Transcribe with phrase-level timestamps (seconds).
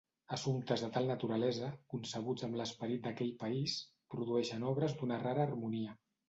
[0.35, 3.77] Assumptes de tal naturalesa, concebuts amb l’esperit d’aquell país,
[4.15, 5.97] produeixen obres d’una rara harmonia.